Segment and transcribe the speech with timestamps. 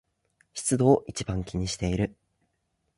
[0.55, 2.15] 湿度を一番気にしている